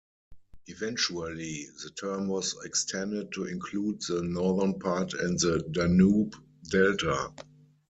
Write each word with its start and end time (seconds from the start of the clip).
Eventually, 0.65 1.67
the 1.83 1.91
term 1.91 2.27
was 2.27 2.55
extended 2.65 3.31
to 3.33 3.43
include 3.45 4.01
the 4.07 4.23
northern 4.23 4.79
part 4.79 5.13
and 5.13 5.37
the 5.39 5.59
Danube 5.71 6.35
Delta. 6.67 7.31